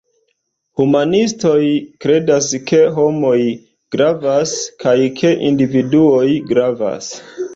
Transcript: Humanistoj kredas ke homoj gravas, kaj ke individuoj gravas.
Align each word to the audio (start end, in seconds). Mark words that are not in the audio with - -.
Humanistoj 0.79 1.57
kredas 2.05 2.47
ke 2.71 2.79
homoj 2.95 3.35
gravas, 3.97 4.55
kaj 4.85 4.97
ke 5.19 5.35
individuoj 5.51 6.25
gravas. 6.53 7.11